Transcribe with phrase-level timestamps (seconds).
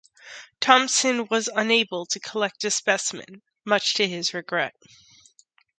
[0.59, 4.73] Thomson was unable to collect a specimen, much to his regret.